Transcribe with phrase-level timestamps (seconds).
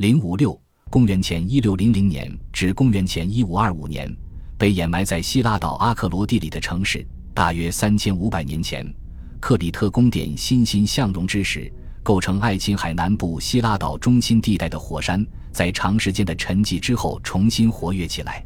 [0.00, 0.58] 零五六，
[0.88, 4.10] 公元前一六零零年至公元前一五二五年，
[4.56, 8.82] 被掩埋在希腊岛阿克罗地里的城市，大约三千五百年前，
[9.40, 11.70] 克里特宫殿欣欣向荣之时，
[12.02, 18.42] 构成爱琴海南部希腊岛中心地带的火山，在长时间的沉寂之后重新活跃起来。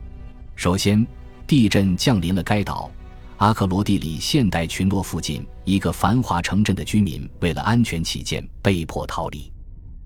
[0.56, 1.06] 首先，
[1.46, 2.90] 地震降临了该岛
[3.36, 9.53] 阿克罗地里现代群落附近一个繁华城镇的居民，为了安全起见，被迫逃离。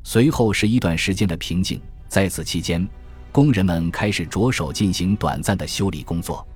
[0.03, 2.87] 随后是一段时间的平静，在此期间，
[3.31, 6.47] 工人们开始着手进行短暂的修理工作。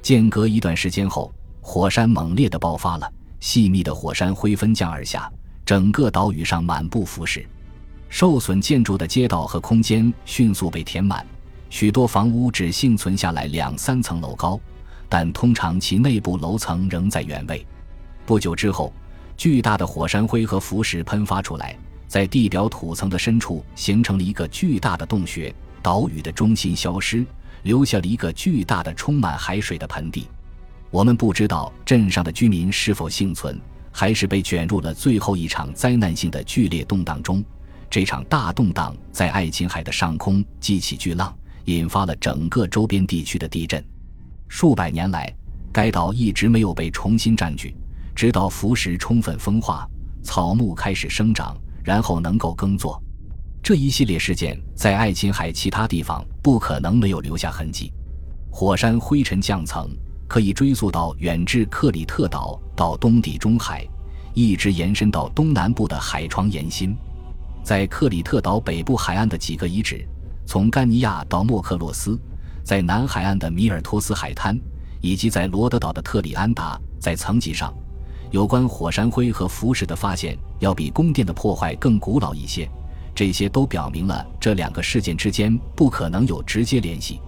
[0.00, 5.30] 间隔一段时间后，火山猛烈地爆发了，细密的火山灰分降而下，
[5.64, 7.44] 整个岛屿上满布腐蚀，
[8.08, 11.26] 受损建筑的街道和空间迅速被填满，
[11.70, 14.58] 许多房屋只幸存下来两三层楼高，
[15.08, 17.66] 但通常其内部楼层仍在原位。
[18.26, 18.92] 不久之后，
[19.36, 21.76] 巨大的火山灰和腐蚀喷发出来。
[22.14, 27.26] 在地表土层的深处形成了一个巨大的洞穴，岛屿的中心消失，
[27.64, 30.28] 留下了一个巨大的充满海水的盆地。
[30.92, 37.42] 我们不知道镇上的居民是否幸存，还是被卷入了最后一场灾难性的剧烈动荡中。
[37.90, 43.84] 这场大动荡在爱琴海的上空激起巨浪，引发了整个周边地区的地震。
[44.46, 45.34] 数百年来，
[45.72, 47.74] 该岛一直没有被重新占据，
[48.14, 49.84] 直到腐蚀充分风化，
[50.22, 51.56] 草木开始生长。
[51.84, 53.00] 然后能够耕作，
[53.62, 57.92] 这一系列事件在爱琴海其他地方不可能没有留下痕迹。
[58.50, 59.90] 火山灰尘降层
[60.26, 63.86] 可以追溯到远至克里特岛到东地中海，
[64.32, 66.96] 一直延伸到东南部的海床岩心。
[67.62, 70.06] 在克里特岛北部海岸的几个遗址，
[70.46, 72.18] 从甘尼亚到莫克洛斯，
[72.62, 74.58] 在南海岸的米尔托斯海滩，
[75.00, 77.74] 以及在罗德岛的特里安达，在层级上。
[78.34, 82.68] 有关火山灰和浮石的发现要比宫殿的破坏更古老一些，
[83.14, 87.20] 这些都表明了这两个事件之间不可能有直接联系。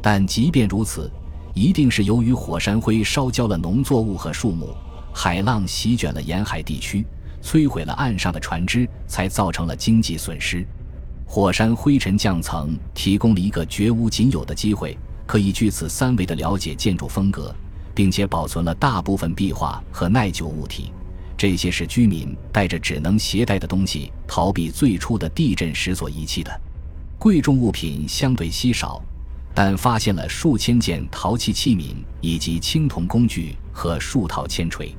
[0.00, 1.10] 但即便如此，
[1.54, 4.68] 一定是由于火山灰烧焦了农作物和树木，
[5.12, 7.04] 海浪席卷了沿海地区，
[7.42, 10.64] 摧毁了岸上的船只，才造成了经济损失。
[11.26, 17.52] 火山灰尘降层提供了一个绝无仅有的机会，可以据此三维的了解建筑风格。
[17.94, 20.92] 并且保存了大部分壁画和耐久物体，
[21.36, 26.60] 这些是居民带着只能携带的东西逃避最初的地震时所遗弃的。
[27.18, 29.00] 贵重物品相对稀少，
[29.54, 34.94] 但发现了数千件陶器器皿以及青铜工具和数套铅锤。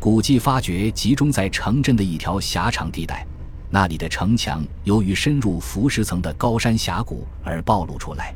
[0.00, 3.26] 古迹发掘集中在城镇的一条狭长地带，
[3.68, 8.32] 那里的城墙由于深入浮石层的高山峡谷而暴露出来，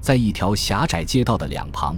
[0.00, 1.96] 在一条狭窄街道的两旁。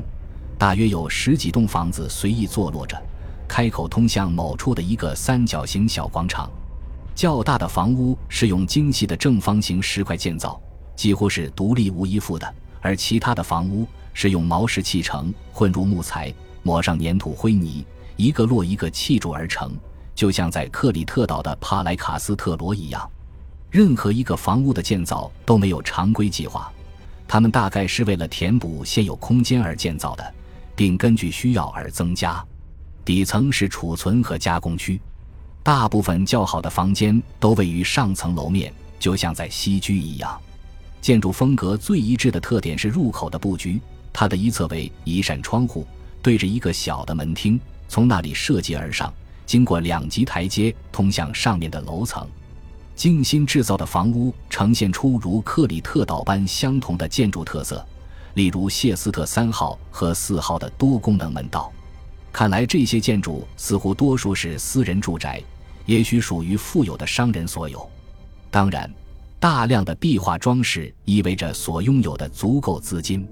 [0.59, 3.01] 大约有十几栋房子随意坐落着，
[3.47, 6.51] 开口通向某处的一个三角形小广场。
[7.15, 10.61] 较大的房屋是用精细的正方形石块建造，
[10.97, 12.45] 几乎是独立无依附的；
[12.81, 17.87] 而其他的房屋是用毛石砌成，混入木材，抹上粘土灰泥，
[18.17, 19.73] 一个摞一个砌筑而成，
[20.13, 23.09] 就像在克里特岛的帕莱卡斯特罗一样。
[23.71, 26.73] 任何一个房屋的建造都没有常规计划，
[27.29, 30.35] 他们大概是为了填补现有空间而建造的。
[30.78, 32.41] 并根据需要而增加。
[33.05, 35.00] 底层是储存和加工区，
[35.61, 40.41] 大部分较好的房间都位于上层楼面，就像在西居一样。
[41.00, 43.81] 建筑风格最一致的特点是入口的布局，
[44.12, 45.84] 它的一侧为一扇窗户，
[46.22, 49.12] 对着一个小的门厅，从那里设计而上，
[49.47, 52.25] 经过两级台阶通向上面的楼层。
[52.94, 57.84] 精心制造的房屋呈现出如克里特岛般相同的建筑特色。
[58.38, 61.72] 例如谢斯特三号和四号的多功能门道，
[62.32, 65.43] 看来这些建筑似乎多数是私人住宅，
[65.87, 67.91] 也许属于富有的商人所有。
[68.49, 68.88] 当然，
[69.41, 73.28] 大量的壁画装饰意味着所拥有的足够资金。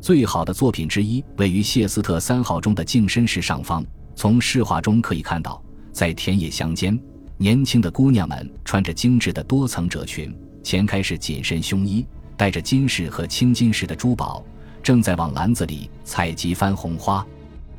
[0.00, 3.86] 最好的作品之一位于谢斯特三号中的净身室上方，
[4.16, 5.62] 从饰画中可以看到，
[5.92, 7.00] 在田野乡间，
[7.36, 12.04] 年轻的姑娘们穿着精致的多层褶裙，前开是紧身胸衣。
[12.40, 14.42] 带着金饰和青金饰的珠宝，
[14.82, 17.22] 正在往篮子里采集番红花。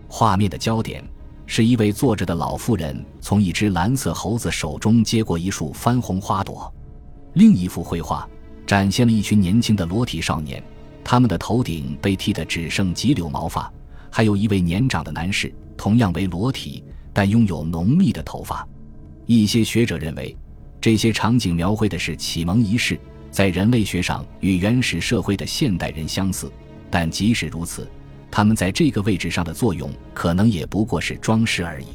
[0.07, 1.03] 画面的焦点
[1.47, 6.71] 是一位坐着的老妇人从一只蓝色猴子手中接过一束番红花朵。
[7.33, 8.29] 另一幅绘画
[8.67, 10.63] 展现了一群年轻的裸体少年，
[11.03, 13.67] 他们的头顶被剃得只剩几绺毛发。
[14.11, 18.63] 还有一位年长的男士，同样为裸体，但拥有浓密的头发。
[19.25, 20.37] 一些学者认为，
[20.79, 22.99] 这些场景描绘的是启蒙仪式。
[23.31, 26.51] 在人类学上与原始社会的现代人相似，
[26.89, 27.89] 但即使如此，
[28.29, 31.87] 他们在这个位置上的作用可能也不过是装饰而已。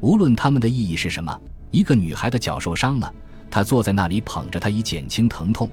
[0.00, 1.38] 无论他们的意义是什么，
[1.70, 3.14] 一个女孩的脚受伤了，
[3.50, 5.70] 她坐在那里捧着它以减轻疼痛，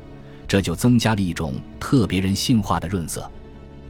[0.47, 3.29] 这就增加了一种特别人性化的润色。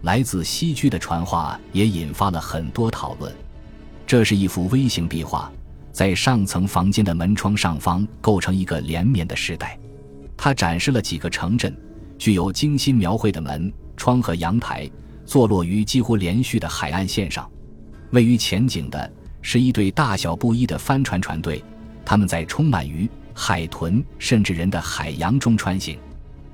[0.03, 3.33] 来自西居的传话也引发了很多讨论。
[4.07, 5.51] 这是一幅微型壁画，
[5.91, 9.77] 在上层房间的门窗上方构成一个连绵的时代。
[10.41, 11.77] 它展示了几个城镇，
[12.17, 14.89] 具有精心描绘的门窗和阳台，
[15.25, 17.47] 坐落于几乎连续的海岸线上。
[18.11, 21.61] 位于前景的是一队大小不一的帆船船队，
[22.05, 25.99] 他们在充满鱼、海豚甚至人的海洋中穿行。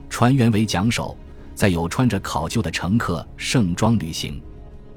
[0.10, 1.16] 船员为桨手，
[1.54, 4.42] 载有穿着考究的乘客盛装旅行。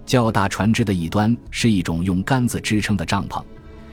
[0.06, 3.44] 较大船只的一端是一种用杆子支撑的帐篷，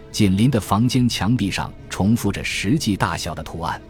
[0.10, 3.82] 紧邻的房间墙壁上重复着实际大小的图案。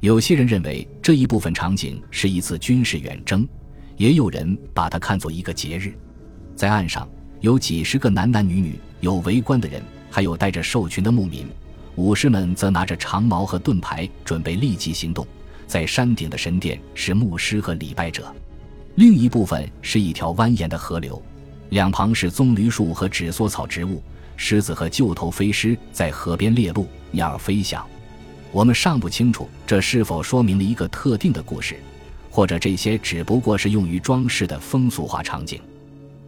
[0.00, 3.46] 有些人认为这一部分场景是一次军事远征，
[3.98, 5.94] 也有人把它看作一个节日。
[6.56, 7.06] 在岸上
[7.40, 11.46] 有几十个男男女女，有围观的人，还有带着兽群的牧民。
[11.96, 15.26] 武士们则拿着长矛和盾牌，准备立即行动。
[15.66, 18.34] 在山顶的神殿是牧师和礼拜者，
[18.94, 21.22] 另一部分是一条蜿蜒的河流。
[21.68, 24.02] 两旁是棕榈树和纸梭草植物，
[24.38, 27.86] 狮子和旧头飞狮在河边猎鹿，鸟儿飞翔。
[28.52, 31.76] 我们尚不清楚这是否说明了一个特定的故事，
[32.30, 35.60] 或者这些只不过是用于装饰的风俗化场景。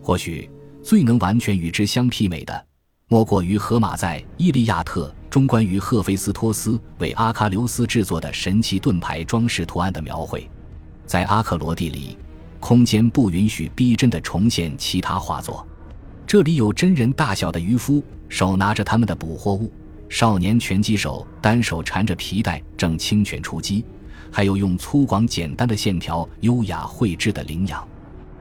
[0.00, 0.48] 或许
[0.82, 2.66] 最能完全与之相媲美的，
[3.08, 10.48] 莫过于荷马在《伊利亚特》中关于赫菲斯托斯为阿喀琉斯制作的神奇盾牌装饰图案的描绘，
[11.06, 12.16] 在阿克罗地里。
[12.60, 15.66] 空间不允许逼真的重现其他画作。
[16.24, 19.68] 这里有真人大小的渔夫，手拿着他们的捕获物；
[20.12, 23.82] 少年拳击手单手缠着皮带，正轻拳出击；
[24.30, 27.82] 还有用粗犷简单的线条优雅绘制的羚羊。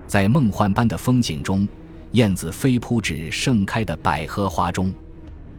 [0.05, 1.65] 在梦幻般的风景中，
[2.11, 4.91] 燕子飞扑至盛开的百合花中；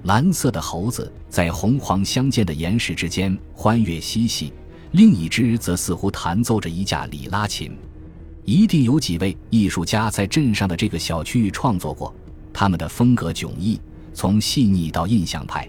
[0.03, 4.53] 蓝色的猴子在红黄相间的岩石之间欢悦嬉戏，
[4.91, 7.75] 另一只则似乎弹奏着一架里拉琴。
[8.45, 12.15] 一定有几位艺术家在镇上的这个小区域创作过，
[12.53, 13.81] 他们的风格迥异，
[14.13, 15.67] 从细腻到印象派，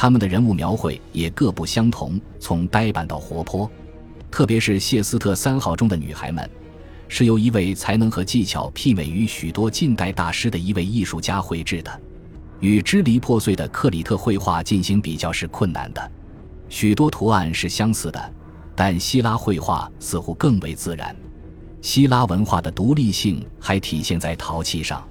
[0.00, 3.70] 他们的人物描绘也各不相同，从呆板到活泼。
[4.30, 6.48] 特别是谢斯特三号中的女孩们，
[7.06, 12.00] 是由一位才能和技巧媲美于许多近代大师的一位艺术家绘制的。
[12.60, 16.10] 与支离破碎的克里特绘画进行比较是困难的，
[16.70, 18.32] 许多图案是相似的，
[18.74, 21.14] 但希腊绘画似乎更为自然。
[21.82, 25.06] 希腊文化的独立性还体现在陶器上，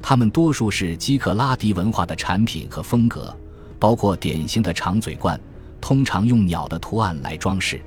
[0.00, 3.36] 它们多数是基克拉迪文化的产品和风格，
[3.82, 5.36] 包括典型的长嘴罐，
[5.80, 7.82] 通常用鸟的图案来装饰。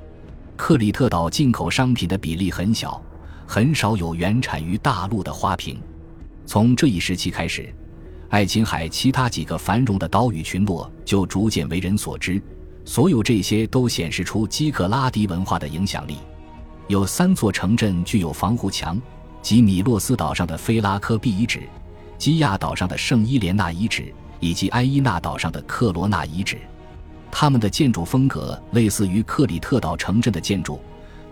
[0.57, 3.01] 克里特岛进口商品的比例很小，
[3.47, 5.79] 很少有原产于大陆的花瓶。
[6.45, 7.73] 从这一时期开始，
[8.27, 12.41] 爱琴海其他几个繁荣的岛屿群落就逐渐为人所知。
[12.83, 16.17] 所有这些都显示出基克拉迪文化的影响力。
[16.89, 19.01] 有三座城镇具有防护墙，
[19.41, 21.63] 即米洛斯岛上的菲拉科毕遗址、
[22.17, 26.57] 基亚岛上的圣伊莲娜遗址以及埃伊纳岛上的克罗纳遗址。
[27.31, 30.79] 它们的建筑风格类似于克里特岛城镇的建筑，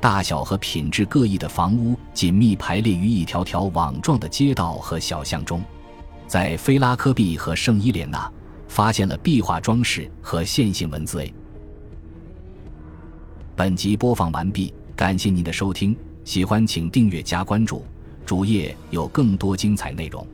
[0.01, 5.63] 大小和品质各异的房屋紧密排列于一条条网状的街道和小巷中。
[6.27, 8.29] 在菲拉科毕和圣伊莲娜，
[8.67, 11.21] 发现了壁画装饰和线性文字。
[11.21, 11.33] A。
[13.55, 14.73] 本集播放完毕。
[14.95, 17.83] 感谢您的收听，喜欢请订阅加关注，
[18.27, 20.25] 主页有更多精彩内容。